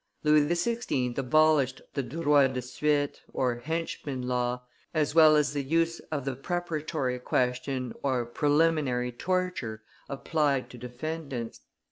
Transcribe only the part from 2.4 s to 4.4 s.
de suite (henchman